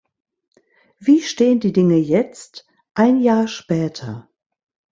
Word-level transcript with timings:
Wie 0.97 1.21
stehen 1.21 1.59
die 1.59 1.73
Dinge 1.73 1.97
jetzt, 1.97 2.65
ein 2.95 3.21
Jahr 3.21 3.47
später? 3.47 4.27